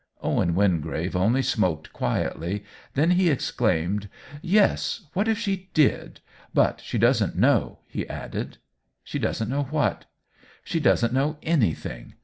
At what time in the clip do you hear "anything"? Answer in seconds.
11.43-12.15